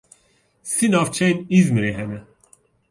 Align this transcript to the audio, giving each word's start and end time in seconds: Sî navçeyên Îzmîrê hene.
Sî 0.71 0.87
navçeyên 0.93 1.37
Îzmîrê 1.57 1.91
hene. 1.99 2.19